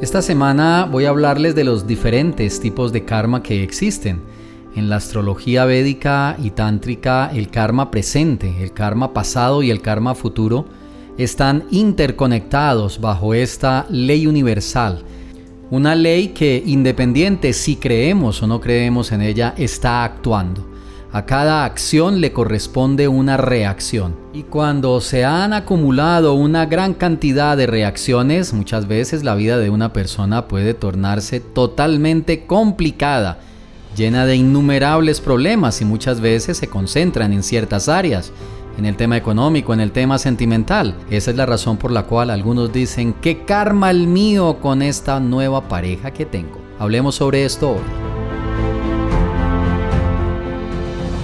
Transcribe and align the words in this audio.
Esta 0.00 0.20
semana 0.20 0.86
voy 0.90 1.06
a 1.06 1.08
hablarles 1.08 1.54
de 1.54 1.64
los 1.64 1.86
diferentes 1.86 2.60
tipos 2.60 2.92
de 2.92 3.04
karma 3.04 3.42
que 3.42 3.62
existen. 3.62 4.20
En 4.74 4.90
la 4.90 4.96
astrología 4.96 5.64
védica 5.64 6.36
y 6.42 6.50
tántrica, 6.50 7.30
el 7.32 7.48
karma 7.48 7.90
presente, 7.90 8.62
el 8.62 8.72
karma 8.72 9.14
pasado 9.14 9.62
y 9.62 9.70
el 9.70 9.80
karma 9.80 10.14
futuro 10.14 10.66
están 11.16 11.64
interconectados 11.70 13.00
bajo 13.00 13.32
esta 13.32 13.86
ley 13.88 14.26
universal. 14.26 15.02
Una 15.70 15.94
ley 15.94 16.28
que, 16.28 16.62
independiente 16.64 17.54
si 17.54 17.76
creemos 17.76 18.42
o 18.42 18.46
no 18.46 18.60
creemos 18.60 19.12
en 19.12 19.22
ella, 19.22 19.54
está 19.56 20.04
actuando. 20.04 20.75
A 21.12 21.24
cada 21.24 21.64
acción 21.64 22.20
le 22.20 22.32
corresponde 22.32 23.08
una 23.08 23.36
reacción. 23.36 24.16
Y 24.32 24.42
cuando 24.42 25.00
se 25.00 25.24
han 25.24 25.52
acumulado 25.52 26.34
una 26.34 26.66
gran 26.66 26.94
cantidad 26.94 27.56
de 27.56 27.66
reacciones, 27.66 28.52
muchas 28.52 28.88
veces 28.88 29.22
la 29.22 29.34
vida 29.34 29.58
de 29.58 29.70
una 29.70 29.92
persona 29.92 30.48
puede 30.48 30.74
tornarse 30.74 31.40
totalmente 31.40 32.46
complicada, 32.46 33.38
llena 33.96 34.26
de 34.26 34.36
innumerables 34.36 35.20
problemas 35.20 35.80
y 35.80 35.84
muchas 35.84 36.20
veces 36.20 36.58
se 36.58 36.66
concentran 36.66 37.32
en 37.32 37.42
ciertas 37.42 37.88
áreas, 37.88 38.32
en 38.76 38.84
el 38.84 38.96
tema 38.96 39.16
económico, 39.16 39.72
en 39.72 39.80
el 39.80 39.92
tema 39.92 40.18
sentimental. 40.18 40.96
Esa 41.08 41.30
es 41.30 41.36
la 41.36 41.46
razón 41.46 41.76
por 41.76 41.92
la 41.92 42.02
cual 42.02 42.30
algunos 42.30 42.72
dicen, 42.72 43.14
¿qué 43.22 43.44
karma 43.44 43.90
el 43.90 44.06
mío 44.06 44.58
con 44.60 44.82
esta 44.82 45.20
nueva 45.20 45.68
pareja 45.68 46.10
que 46.10 46.26
tengo? 46.26 46.60
Hablemos 46.78 47.14
sobre 47.14 47.44
esto 47.44 47.70
hoy. 47.70 48.16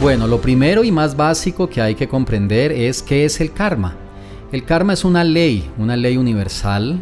Bueno, 0.03 0.27
lo 0.27 0.41
primero 0.41 0.83
y 0.83 0.91
más 0.91 1.17
básico 1.17 1.71
que 1.71 1.81
hay 1.81 1.95
que 1.95 2.09
comprender 2.09 2.73
es 2.73 3.03
qué 3.03 3.25
es 3.25 3.41
el 3.41 3.53
karma. 3.53 3.95
El 4.51 4.65
karma 4.65 4.95
es 4.95 5.05
una 5.05 5.23
ley, 5.23 5.71
una 5.79 5.97
ley 5.97 6.17
universal, 6.17 7.01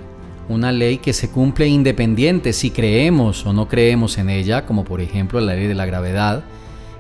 una 0.51 0.71
ley 0.71 0.99
que 0.99 1.15
se 1.15 1.31
cumple 1.31 1.67
independiente 1.67 2.53
si 2.53 2.71
creemos 2.71 3.47
o 3.47 3.55
no 3.55 3.69
creemos 3.69 4.19
en 4.19 4.29
ella, 4.29 4.67
como 4.67 4.85
por 4.85 5.01
ejemplo 5.01 5.41
la 5.41 5.55
ley 5.55 5.67
de 5.67 5.75
la 5.75 5.87
gravedad. 5.87 6.45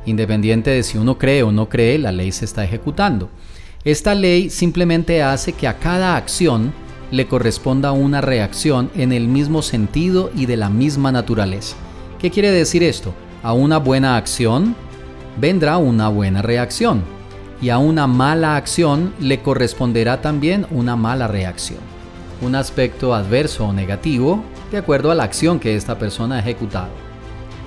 Independiente 0.06 0.70
de 0.70 0.84
si 0.84 0.96
uno 0.96 1.18
cree 1.18 1.42
o 1.42 1.52
no 1.52 1.68
cree, 1.68 1.98
la 1.98 2.12
ley 2.12 2.32
se 2.32 2.46
está 2.46 2.64
ejecutando. 2.64 3.28
Esta 3.84 4.14
ley 4.14 4.48
simplemente 4.48 5.22
hace 5.22 5.52
que 5.52 5.68
a 5.68 5.78
cada 5.78 6.16
acción 6.16 6.72
le 7.10 7.26
corresponda 7.26 7.92
una 7.92 8.22
reacción 8.22 8.90
en 8.94 9.12
el 9.12 9.28
mismo 9.28 9.60
sentido 9.60 10.30
y 10.34 10.46
de 10.46 10.56
la 10.56 10.70
misma 10.70 11.12
naturaleza. 11.12 11.76
¿Qué 12.18 12.30
quiere 12.30 12.50
decir 12.50 12.82
esto? 12.82 13.12
A 13.42 13.52
una 13.52 13.76
buena 13.76 14.16
acción 14.16 14.74
vendrá 15.38 15.78
una 15.78 16.08
buena 16.08 16.42
reacción 16.42 17.02
y 17.62 17.68
a 17.68 17.78
una 17.78 18.06
mala 18.06 18.56
acción 18.56 19.12
le 19.20 19.40
corresponderá 19.40 20.20
también 20.20 20.66
una 20.70 20.96
mala 20.96 21.28
reacción. 21.28 21.80
Un 22.40 22.54
aspecto 22.54 23.14
adverso 23.14 23.66
o 23.66 23.72
negativo 23.72 24.42
de 24.70 24.78
acuerdo 24.78 25.10
a 25.10 25.14
la 25.14 25.24
acción 25.24 25.60
que 25.60 25.76
esta 25.76 25.98
persona 25.98 26.36
ha 26.36 26.40
ejecutado. 26.40 26.88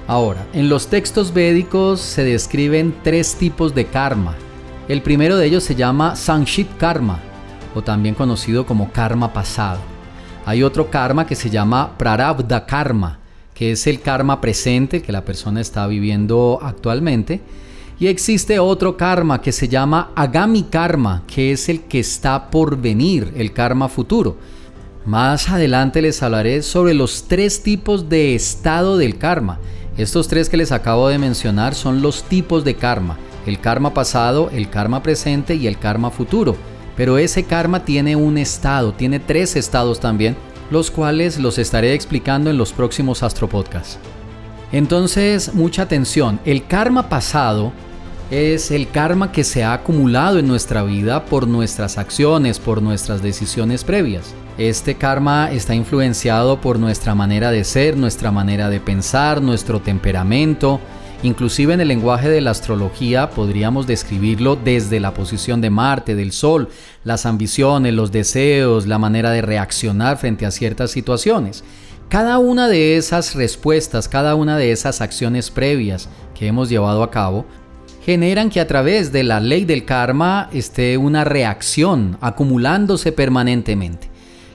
Ahora, 0.08 0.45
en 0.53 0.67
los 0.67 0.88
textos 0.88 1.34
védicos 1.34 2.02
se 2.02 2.23
describen 2.23 2.94
tres 3.03 3.36
tipos 3.36 3.73
de 3.73 3.86
karma. 3.86 4.36
El 4.88 5.02
primero 5.02 5.38
de 5.38 5.45
ellos 5.45 5.64
se 5.64 5.75
llama 5.75 6.16
Sanshit 6.16 6.67
Karma, 6.78 7.19
o 7.73 7.81
también 7.81 8.16
conocido 8.16 8.66
como 8.66 8.91
karma 8.91 9.31
pasado. 9.31 9.80
Hay 10.45 10.61
otro 10.61 10.89
karma 10.89 11.25
que 11.25 11.36
se 11.36 11.50
llama 11.50 11.97
Prarabdha 11.97 12.66
Karma, 12.66 13.19
que 13.53 13.71
es 13.71 13.87
el 13.87 14.01
karma 14.01 14.41
presente 14.41 15.01
que 15.01 15.11
la 15.11 15.25
persona 15.25 15.61
está 15.61 15.85
viviendo 15.87 16.59
actualmente. 16.61 17.41
Y 17.99 18.07
existe 18.07 18.59
otro 18.59 18.97
karma 18.97 19.41
que 19.41 19.51
se 19.51 19.67
llama 19.67 20.11
Agami 20.15 20.63
Karma, 20.63 21.23
que 21.27 21.51
es 21.51 21.69
el 21.69 21.81
que 21.81 21.99
está 21.99 22.49
por 22.49 22.77
venir, 22.77 23.31
el 23.37 23.53
karma 23.53 23.87
futuro. 23.87 24.37
Más 25.05 25.49
adelante 25.49 26.01
les 26.01 26.23
hablaré 26.23 26.63
sobre 26.63 26.93
los 26.93 27.27
tres 27.27 27.61
tipos 27.61 28.09
de 28.09 28.35
estado 28.35 28.97
del 28.97 29.17
karma. 29.17 29.59
Estos 29.97 30.27
tres 30.27 30.49
que 30.49 30.57
les 30.57 30.71
acabo 30.71 31.07
de 31.07 31.19
mencionar 31.19 31.75
son 31.75 32.01
los 32.01 32.23
tipos 32.23 32.63
de 32.63 32.75
karma. 32.75 33.17
El 33.45 33.59
karma 33.59 33.93
pasado, 33.93 34.49
el 34.51 34.69
karma 34.69 35.03
presente 35.03 35.55
y 35.55 35.67
el 35.67 35.78
karma 35.78 36.09
futuro. 36.09 36.55
Pero 36.97 37.17
ese 37.17 37.44
karma 37.44 37.85
tiene 37.85 38.16
un 38.16 38.38
estado, 38.38 38.94
tiene 38.94 39.19
tres 39.19 39.55
estados 39.55 39.99
también 39.99 40.35
los 40.73 40.89
cuales 40.89 41.39
los 41.39 41.59
estaré 41.59 41.94
explicando 41.94 42.50
en 42.50 42.57
los 42.57 42.73
próximos 42.73 43.22
Astropodcasts. 43.22 44.00
Entonces, 44.72 45.53
mucha 45.53 45.84
atención, 45.84 46.39
el 46.45 46.66
karma 46.66 47.09
pasado 47.09 47.72
es 48.31 48.72
el 48.72 48.89
karma 48.89 49.31
que 49.31 49.44
se 49.44 49.63
ha 49.63 49.73
acumulado 49.73 50.39
en 50.39 50.47
nuestra 50.47 50.81
vida 50.81 51.25
por 51.25 51.47
nuestras 51.47 52.00
acciones, 52.00 52.57
por 52.57 52.81
nuestras 52.81 53.22
decisiones 53.22 53.84
previas. 53.84 54.34
Este 54.57 54.95
karma 54.95 55.51
está 55.51 55.75
influenciado 55.75 56.59
por 56.59 56.79
nuestra 56.79 57.13
manera 57.13 57.51
de 57.51 57.63
ser, 57.66 57.95
nuestra 57.95 58.31
manera 58.31 58.72
de 58.72 58.79
pensar, 58.79 59.44
nuestro 59.44 59.79
temperamento, 59.79 60.79
Inclusive 61.23 61.73
en 61.73 61.79
el 61.79 61.88
lenguaje 61.88 62.28
de 62.28 62.41
la 62.41 62.51
astrología 62.51 63.29
podríamos 63.29 63.88
describirlo 63.88 64.57
desde 64.57 65.00
la 65.00 65.13
posición 65.13 65.61
de 65.61 65.69
Marte, 65.69 66.16
del 66.16 66.34
Sol, 66.34 66.67
las 67.06 67.25
ambiciones, 67.25 67.94
los 67.94 68.11
deseos, 68.11 68.88
la 68.88 69.00
manera 69.00 69.31
de 69.31 69.41
reaccionar 69.41 70.17
frente 70.17 70.45
a 70.45 70.51
ciertas 70.51 70.91
situaciones. 70.91 71.63
Cada 72.09 72.39
una 72.39 72.67
de 72.67 72.97
esas 72.97 73.35
respuestas, 73.35 74.09
cada 74.09 74.35
una 74.35 74.57
de 74.57 74.73
esas 74.73 75.00
acciones 75.00 75.50
previas 75.50 76.09
que 76.38 76.47
hemos 76.47 76.67
llevado 76.67 77.03
a 77.03 77.09
cabo, 77.09 77.45
generan 78.05 78.50
que 78.50 78.59
a 78.59 78.67
través 78.67 79.13
de 79.13 79.23
la 79.23 79.40
ley 79.40 79.63
del 79.63 79.85
karma 79.85 80.50
esté 80.51 80.97
una 80.97 81.23
reacción 81.23 82.17
acumulándose 82.19 83.13
permanentemente. 83.13 84.09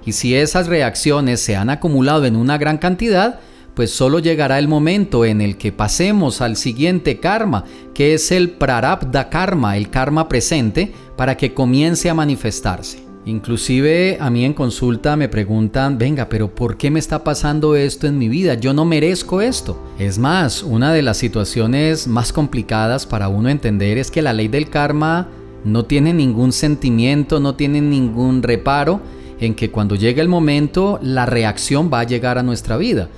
Y 0.04 0.12
si 0.12 0.34
esas 0.34 0.66
reacciones 0.66 1.40
se 1.40 1.56
han 1.56 1.70
acumulado 1.70 2.26
en 2.26 2.36
una 2.36 2.58
gran 2.58 2.76
cantidad, 2.76 3.40
pues 3.78 3.92
solo 3.92 4.18
llegará 4.18 4.58
el 4.58 4.66
momento 4.66 5.24
en 5.24 5.40
el 5.40 5.56
que 5.56 5.70
pasemos 5.70 6.40
al 6.40 6.56
siguiente 6.56 7.20
karma, 7.20 7.62
que 7.94 8.12
es 8.12 8.32
el 8.32 8.50
prarabdha 8.50 9.30
karma, 9.30 9.76
el 9.76 9.88
karma 9.88 10.28
presente, 10.28 10.92
para 11.16 11.36
que 11.36 11.54
comience 11.54 12.10
a 12.10 12.14
manifestarse. 12.14 12.98
Inclusive 13.24 14.18
a 14.20 14.30
mí 14.30 14.44
en 14.44 14.52
consulta 14.52 15.14
me 15.14 15.28
preguntan, 15.28 15.96
venga, 15.96 16.28
pero 16.28 16.52
¿por 16.52 16.76
qué 16.76 16.90
me 16.90 16.98
está 16.98 17.22
pasando 17.22 17.76
esto 17.76 18.08
en 18.08 18.18
mi 18.18 18.28
vida? 18.28 18.54
Yo 18.54 18.74
no 18.74 18.84
merezco 18.84 19.40
esto. 19.40 19.80
Es 19.96 20.18
más, 20.18 20.64
una 20.64 20.92
de 20.92 21.02
las 21.02 21.18
situaciones 21.18 22.08
más 22.08 22.32
complicadas 22.32 23.06
para 23.06 23.28
uno 23.28 23.48
entender 23.48 23.96
es 23.96 24.10
que 24.10 24.22
la 24.22 24.32
ley 24.32 24.48
del 24.48 24.70
karma 24.70 25.28
no 25.62 25.84
tiene 25.84 26.12
ningún 26.12 26.50
sentimiento, 26.50 27.38
no 27.38 27.54
tiene 27.54 27.80
ningún 27.80 28.42
reparo 28.42 29.00
en 29.38 29.54
que 29.54 29.70
cuando 29.70 29.94
llegue 29.94 30.20
el 30.20 30.28
momento 30.28 30.98
la 31.00 31.26
reacción 31.26 31.88
va 31.94 32.00
a 32.00 32.04
llegar 32.04 32.38
a 32.38 32.42
nuestra 32.42 32.76
vida. 32.76 33.08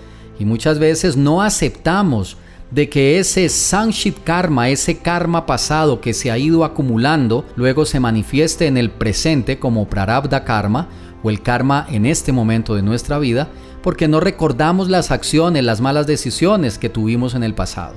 Y 0.40 0.46
muchas 0.46 0.78
veces 0.78 1.16
no 1.16 1.42
aceptamos 1.42 2.38
de 2.70 2.88
que 2.88 3.18
ese 3.18 3.48
Sanshit 3.48 4.24
Karma, 4.24 4.70
ese 4.70 4.98
karma 4.98 5.44
pasado 5.44 6.00
que 6.00 6.14
se 6.14 6.30
ha 6.30 6.38
ido 6.38 6.64
acumulando, 6.64 7.44
luego 7.56 7.84
se 7.84 8.00
manifieste 8.00 8.66
en 8.66 8.78
el 8.78 8.90
presente 8.90 9.58
como 9.58 9.86
Prarabdha 9.86 10.44
Karma 10.44 10.88
o 11.22 11.28
el 11.28 11.42
karma 11.42 11.86
en 11.90 12.06
este 12.06 12.32
momento 12.32 12.74
de 12.74 12.82
nuestra 12.82 13.18
vida, 13.18 13.48
porque 13.82 14.08
no 14.08 14.18
recordamos 14.18 14.88
las 14.88 15.10
acciones, 15.10 15.62
las 15.62 15.82
malas 15.82 16.06
decisiones 16.06 16.78
que 16.78 16.88
tuvimos 16.88 17.34
en 17.34 17.42
el 17.42 17.54
pasado. 17.54 17.94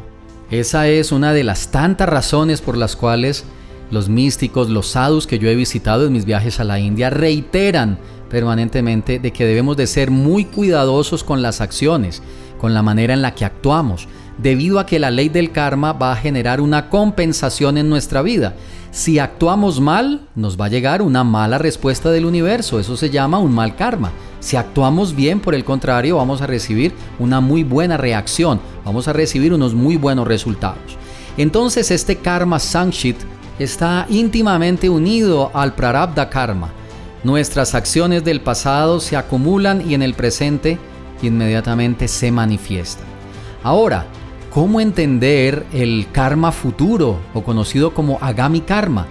Esa 0.52 0.90
es 0.90 1.14
una 1.14 1.32
de 1.32 1.46
las 1.46 1.70
tantas 1.72 2.10
razones 2.10 2.60
por 2.60 2.76
las 2.78 2.98
cuales 2.98 3.46
los 3.94 4.10
místicos, 4.10 4.70
los 4.70 4.88
sadhus 4.88 5.28
que 5.28 5.40
yo 5.40 5.48
he 5.48 5.56
visitado 5.56 6.08
en 6.08 6.14
mis 6.14 6.26
viajes 6.26 6.60
a 6.60 6.64
la 6.64 6.80
India 6.80 7.12
reiteran 7.12 8.00
permanentemente 8.30 9.20
de 9.20 9.32
que 9.32 9.46
debemos 9.46 9.78
de 9.78 9.86
ser 9.86 10.10
muy 10.10 10.46
cuidadosos 10.46 11.24
con 11.24 11.44
las 11.44 11.62
acciones, 11.62 12.24
con 12.60 12.74
la 12.74 12.82
manera 12.82 13.14
en 13.14 13.22
la 13.22 13.36
que 13.36 13.46
actuamos, 13.46 14.08
debido 14.40 14.80
a 14.80 14.88
que 14.88 14.98
la 14.98 15.12
ley 15.12 15.30
del 15.30 15.52
karma 15.52 15.94
va 15.94 16.12
a 16.12 16.16
generar 16.16 16.60
una 16.60 16.90
compensación 16.90 17.78
en 17.78 17.88
nuestra 17.88 18.24
vida. 18.24 18.56
Si 18.90 19.20
actuamos 19.20 19.80
mal, 19.80 20.28
nos 20.36 20.60
va 20.60 20.66
a 20.66 20.70
llegar 20.70 21.04
una 21.04 21.24
mala 21.24 21.60
respuesta 21.60 22.10
del 22.10 22.26
universo, 22.26 22.80
eso 22.80 22.98
se 22.98 23.12
llama 23.12 23.38
un 23.38 23.54
mal 23.54 23.76
karma. 23.76 24.12
Si 24.40 24.58
actuamos 24.58 25.16
bien, 25.16 25.40
por 25.40 25.54
el 25.54 25.64
contrario, 25.64 26.18
vamos 26.18 26.42
a 26.42 26.48
recibir 26.48 26.94
una 27.20 27.42
muy 27.42 27.64
buena 27.64 27.98
reacción, 27.98 28.60
vamos 28.84 29.08
a 29.08 29.14
recibir 29.14 29.54
unos 29.54 29.76
muy 29.76 29.98
buenos 29.98 30.28
resultados. 30.28 30.98
Entonces 31.38 31.92
este 31.92 32.16
karma 32.18 32.58
sanchit 32.58 33.18
está 33.60 34.06
íntimamente 34.10 34.90
unido 34.90 35.52
al 35.54 35.76
prarabdha 35.76 36.30
karma, 36.30 36.72
Nuestras 37.24 37.74
acciones 37.74 38.26
del 38.26 38.42
pasado 38.42 39.00
se 39.00 39.16
acumulan 39.16 39.90
y 39.90 39.94
en 39.94 40.02
el 40.02 40.14
presente 40.14 40.78
inmediatamente 41.22 42.10
se 42.10 42.34
manifiestan. 42.34 43.06
Ahora, 43.64 44.08
¿cómo 44.54 44.82
entender 44.82 45.66
el 45.72 46.08
karma 46.12 46.52
futuro 46.52 47.20
o 47.34 47.42
conocido 47.42 47.94
como 47.94 48.18
agami 48.20 48.60
karma? 48.60 49.08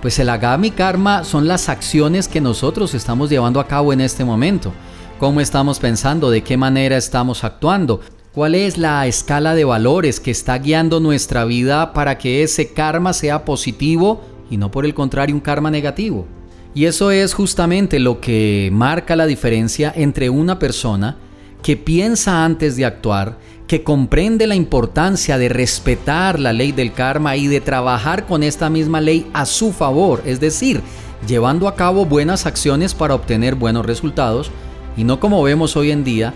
Pues 0.00 0.18
el 0.18 0.28
agami 0.28 0.72
karma 0.72 1.22
son 1.22 1.46
las 1.46 1.68
acciones 1.68 2.26
que 2.26 2.40
nosotros 2.40 2.94
estamos 2.94 3.30
llevando 3.30 3.60
a 3.60 3.68
cabo 3.68 3.92
en 3.92 4.00
este 4.00 4.24
momento. 4.24 4.72
¿Cómo 5.20 5.40
estamos 5.40 5.78
pensando? 5.78 6.30
¿De 6.30 6.42
qué 6.42 6.56
manera 6.56 6.96
estamos 6.96 7.44
actuando? 7.44 8.00
¿Cuál 8.34 8.54
es 8.54 8.78
la 8.78 9.06
escala 9.06 9.54
de 9.54 9.64
valores 9.64 10.18
que 10.18 10.30
está 10.30 10.56
guiando 10.56 11.00
nuestra 11.00 11.44
vida 11.44 11.92
para 11.92 12.16
que 12.16 12.42
ese 12.42 12.72
karma 12.72 13.12
sea 13.12 13.44
positivo 13.44 14.22
y 14.50 14.56
no 14.56 14.70
por 14.70 14.86
el 14.86 14.94
contrario 14.94 15.34
un 15.34 15.42
karma 15.42 15.70
negativo? 15.70 16.26
Y 16.74 16.86
eso 16.86 17.10
es 17.10 17.34
justamente 17.34 17.98
lo 17.98 18.22
que 18.22 18.70
marca 18.72 19.16
la 19.16 19.26
diferencia 19.26 19.92
entre 19.94 20.30
una 20.30 20.58
persona 20.58 21.18
que 21.62 21.76
piensa 21.76 22.46
antes 22.46 22.74
de 22.76 22.86
actuar, 22.86 23.36
que 23.66 23.82
comprende 23.82 24.46
la 24.46 24.54
importancia 24.54 25.36
de 25.36 25.50
respetar 25.50 26.40
la 26.40 26.54
ley 26.54 26.72
del 26.72 26.94
karma 26.94 27.36
y 27.36 27.48
de 27.48 27.60
trabajar 27.60 28.24
con 28.24 28.42
esta 28.42 28.70
misma 28.70 29.02
ley 29.02 29.26
a 29.34 29.44
su 29.44 29.74
favor, 29.74 30.22
es 30.24 30.40
decir, 30.40 30.80
llevando 31.28 31.68
a 31.68 31.76
cabo 31.76 32.06
buenas 32.06 32.46
acciones 32.46 32.94
para 32.94 33.14
obtener 33.14 33.56
buenos 33.56 33.84
resultados, 33.84 34.50
y 34.96 35.04
no 35.04 35.20
como 35.20 35.42
vemos 35.42 35.76
hoy 35.76 35.90
en 35.90 36.02
día, 36.02 36.32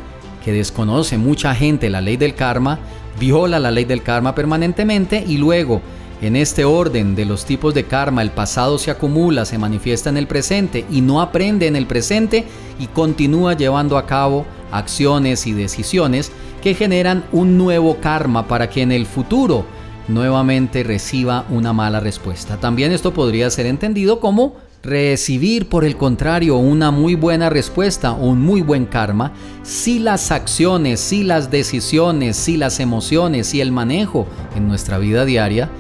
que 0.47 0.53
desconoce 0.53 1.19
mucha 1.19 1.57
gente 1.57 1.91
la 1.91 2.01
ley 2.01 2.17
del 2.17 2.37
karma, 2.37 2.79
viola 3.19 3.59
la 3.59 3.73
ley 3.73 3.85
del 3.85 4.05
karma 4.05 4.33
permanentemente 4.33 5.25
y 5.27 5.39
luego, 5.39 5.83
en 6.23 6.37
este 6.37 6.65
orden 6.65 7.17
de 7.17 7.25
los 7.25 7.45
tipos 7.45 7.75
de 7.75 7.83
karma, 7.83 8.23
el 8.23 8.31
pasado 8.31 8.79
se 8.79 8.93
acumula, 8.93 9.45
se 9.45 9.59
manifiesta 9.59 10.09
en 10.09 10.17
el 10.17 10.29
presente 10.29 10.85
y 10.89 11.01
no 11.01 11.21
aprende 11.21 11.67
en 11.67 11.75
el 11.75 11.89
presente 11.89 12.45
y 12.79 12.87
continúa 12.87 13.55
llevando 13.55 13.99
a 13.99 14.07
cabo 14.07 14.47
acciones 14.71 15.49
y 15.49 15.53
decisiones 15.53 16.31
que 16.63 16.75
generan 16.75 17.25
un 17.33 17.59
nuevo 17.59 17.97
karma 17.97 18.47
para 18.47 18.71
que 18.71 18.83
en 18.83 18.93
el 18.93 19.05
futuro 19.05 19.67
nuevamente 20.07 20.85
reciba 20.85 21.45
una 21.51 21.73
mala 21.73 21.99
respuesta. 21.99 22.57
También 22.59 22.93
esto 22.93 23.13
podría 23.13 23.51
ser 23.51 23.67
entendido 23.67 24.21
como 24.21 24.55
recibir 24.83 25.69
por 25.69 25.85
el 25.85 25.97
contrario 25.97 26.57
una 26.57 26.91
muy 26.91 27.15
buena 27.15 27.51
respuesta 27.51 28.13
o 28.13 28.29
un 28.29 28.41
muy 28.41 28.63
buen 28.63 28.87
karma 28.87 29.33
si 29.63 29.99
las 29.99 30.31
acciones, 30.31 31.01
si 31.01 31.25
las 31.25 31.51
decisiones, 31.51 32.37
si 32.37 32.57
las 32.57 32.81
emociones, 32.81 33.49
si 33.49 33.61
el 33.61 33.73
manejo 33.73 34.27
en 34.55 34.69
nuestra 34.69 34.99
vida 34.99 35.25
diaria 35.25 35.71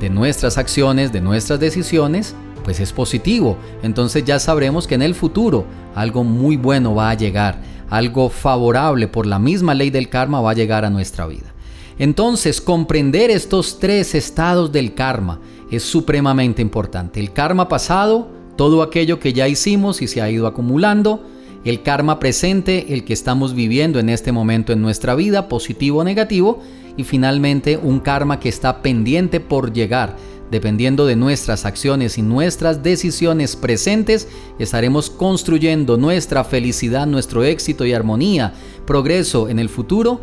de 0.00 0.10
nuestras 0.10 0.58
acciones, 0.58 1.12
de 1.12 1.20
nuestras 1.20 1.60
decisiones, 1.60 2.34
pues 2.64 2.80
es 2.80 2.92
positivo. 2.92 3.56
Entonces 3.82 4.24
ya 4.24 4.38
sabremos 4.38 4.86
que 4.86 4.94
en 4.94 5.02
el 5.02 5.14
futuro 5.14 5.64
algo 5.94 6.24
muy 6.24 6.56
bueno 6.56 6.94
va 6.94 7.10
a 7.10 7.14
llegar, 7.14 7.60
algo 7.90 8.30
favorable 8.30 9.08
por 9.08 9.26
la 9.26 9.38
misma 9.38 9.74
ley 9.74 9.90
del 9.90 10.08
karma 10.08 10.40
va 10.40 10.52
a 10.52 10.54
llegar 10.54 10.84
a 10.84 10.90
nuestra 10.90 11.26
vida. 11.26 11.52
Entonces 11.98 12.60
comprender 12.60 13.30
estos 13.30 13.78
tres 13.78 14.14
estados 14.14 14.72
del 14.72 14.94
karma 14.94 15.40
es 15.70 15.82
supremamente 15.82 16.62
importante. 16.62 17.20
El 17.20 17.32
karma 17.32 17.68
pasado, 17.68 18.28
todo 18.56 18.82
aquello 18.82 19.18
que 19.18 19.32
ya 19.32 19.48
hicimos 19.48 20.02
y 20.02 20.08
se 20.08 20.20
ha 20.22 20.30
ido 20.30 20.46
acumulando, 20.46 21.24
el 21.64 21.82
karma 21.82 22.18
presente, 22.18 22.92
el 22.92 23.04
que 23.04 23.12
estamos 23.12 23.54
viviendo 23.54 23.98
en 23.98 24.08
este 24.08 24.32
momento 24.32 24.72
en 24.72 24.82
nuestra 24.82 25.14
vida, 25.14 25.48
positivo 25.48 26.00
o 26.00 26.04
negativo, 26.04 26.60
y 26.96 27.04
finalmente 27.04 27.76
un 27.76 28.00
karma 28.00 28.40
que 28.40 28.48
está 28.48 28.82
pendiente 28.82 29.40
por 29.40 29.72
llegar. 29.72 30.16
Dependiendo 30.50 31.06
de 31.06 31.16
nuestras 31.16 31.64
acciones 31.64 32.18
y 32.18 32.22
nuestras 32.22 32.82
decisiones 32.82 33.56
presentes, 33.56 34.28
estaremos 34.58 35.08
construyendo 35.08 35.96
nuestra 35.96 36.44
felicidad, 36.44 37.06
nuestro 37.06 37.44
éxito 37.44 37.86
y 37.86 37.94
armonía, 37.94 38.52
progreso 38.84 39.48
en 39.48 39.58
el 39.58 39.70
futuro 39.70 40.20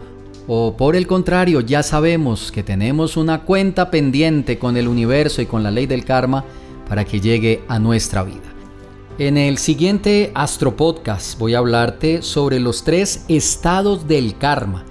o 0.51 0.75
por 0.75 0.95
el 0.95 1.05
contrario, 1.05 1.61
ya 1.61 1.83
sabemos 1.83 2.51
que 2.51 2.63
tenemos 2.63 3.17
una 3.17 3.41
cuenta 3.41 3.91
pendiente 3.91 4.57
con 4.57 4.77
el 4.77 4.87
universo 4.87 5.43
y 5.43 5.45
con 5.45 5.61
la 5.61 5.69
ley 5.69 5.85
del 5.85 6.05
karma 6.05 6.43
para 6.89 7.05
que 7.05 7.21
llegue 7.21 7.63
a 7.67 7.79
nuestra 7.79 8.23
vida. 8.23 8.49
En 9.19 9.37
el 9.37 9.57
siguiente 9.57 10.31
Astro 10.33 10.75
Podcast 10.75 11.37
voy 11.37 11.53
a 11.53 11.59
hablarte 11.59 12.21
sobre 12.21 12.59
los 12.59 12.83
tres 12.83 13.25
estados 13.27 14.07
del 14.07 14.37
karma 14.37 14.85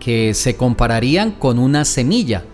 que 0.00 0.34
se 0.34 0.56
compararían 0.56 1.32
con 1.32 1.58
una 1.58 1.84
semilla. 1.84 2.44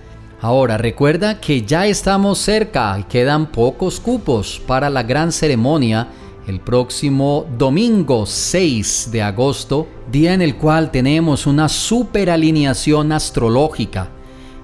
Ahora 0.41 0.77
recuerda 0.77 1.41
que 1.41 1.63
ya 1.63 1.87
estamos 1.87 2.39
cerca 2.39 2.99
y 2.99 3.05
quedan 3.05 3.47
pocos 3.47 3.99
cupos 3.99 4.61
para 4.67 4.91
la 4.91 5.03
gran 5.03 5.33
ceremonia 5.33 6.09
el 6.47 6.61
próximo 6.61 7.47
domingo 7.57 8.27
6 8.27 9.11
de 9.13 9.23
agosto, 9.23 9.87
día 10.11 10.35
en 10.35 10.43
el 10.43 10.57
cual 10.57 10.91
tenemos 10.91 11.47
una 11.47 11.69
super 11.69 12.31
alineación 12.31 13.13
astrológica 13.13 14.11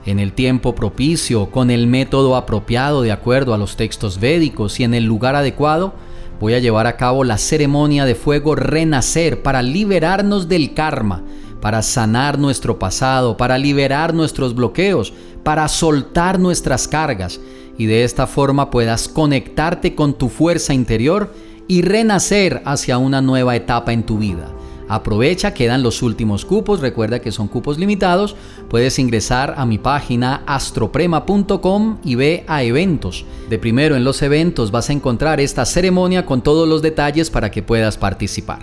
en 0.06 0.18
el 0.18 0.32
tiempo 0.32 0.74
propicio, 0.74 1.50
con 1.50 1.70
el 1.70 1.86
método 1.86 2.36
apropiado 2.36 3.02
de 3.02 3.12
acuerdo 3.12 3.52
a 3.52 3.58
los 3.58 3.76
textos 3.76 4.18
védicos 4.20 4.80
y 4.80 4.84
en 4.84 4.94
el 4.94 5.04
lugar 5.04 5.36
adecuado, 5.36 5.94
voy 6.40 6.54
a 6.54 6.58
llevar 6.58 6.86
a 6.86 6.96
cabo 6.96 7.24
la 7.24 7.38
ceremonia 7.38 8.04
de 8.04 8.14
fuego 8.14 8.54
renacer 8.54 9.42
para 9.42 9.62
liberarnos 9.62 10.48
del 10.48 10.74
karma 10.74 11.22
para 11.60 11.82
sanar 11.82 12.38
nuestro 12.38 12.78
pasado, 12.78 13.36
para 13.36 13.58
liberar 13.58 14.14
nuestros 14.14 14.54
bloqueos, 14.54 15.12
para 15.42 15.66
soltar 15.68 16.38
nuestras 16.38 16.86
cargas 16.86 17.40
y 17.78 17.86
de 17.86 18.04
esta 18.04 18.26
forma 18.26 18.70
puedas 18.70 19.08
conectarte 19.08 19.94
con 19.94 20.14
tu 20.14 20.28
fuerza 20.28 20.74
interior 20.74 21.34
y 21.68 21.82
renacer 21.82 22.62
hacia 22.64 22.98
una 22.98 23.20
nueva 23.20 23.56
etapa 23.56 23.92
en 23.92 24.04
tu 24.04 24.18
vida. 24.18 24.55
Aprovecha, 24.88 25.52
quedan 25.52 25.82
los 25.82 26.02
últimos 26.02 26.44
cupos, 26.44 26.80
recuerda 26.80 27.20
que 27.20 27.32
son 27.32 27.48
cupos 27.48 27.78
limitados, 27.78 28.36
puedes 28.68 28.98
ingresar 28.98 29.54
a 29.56 29.66
mi 29.66 29.78
página 29.78 30.42
astroprema.com 30.46 31.98
y 32.04 32.14
ve 32.14 32.44
a 32.46 32.62
eventos. 32.62 33.24
De 33.50 33.58
primero 33.58 33.96
en 33.96 34.04
los 34.04 34.22
eventos 34.22 34.70
vas 34.70 34.90
a 34.90 34.92
encontrar 34.92 35.40
esta 35.40 35.64
ceremonia 35.64 36.24
con 36.24 36.42
todos 36.42 36.68
los 36.68 36.82
detalles 36.82 37.30
para 37.30 37.50
que 37.50 37.62
puedas 37.62 37.98
participar. 37.98 38.60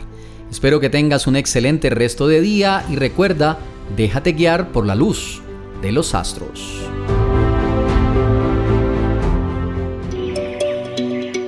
Espero 0.49 0.79
que 0.79 0.89
tengas 0.89 1.27
un 1.27 1.35
excelente 1.35 1.89
resto 1.89 2.27
de 2.27 2.39
día 2.39 2.85
y 2.89 2.95
recuerda, 2.95 3.57
déjate 3.97 4.33
guiar 4.33 4.71
por 4.71 4.85
la 4.85 4.95
luz 4.95 5.41
de 5.81 5.91
los 5.91 6.15
astros. 6.15 6.79